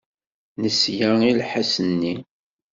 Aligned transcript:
Nesla 0.61 1.09
i 1.29 1.31
lḥess-nni. 1.39 2.15